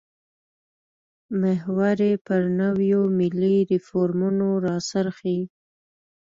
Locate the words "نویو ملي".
2.59-3.55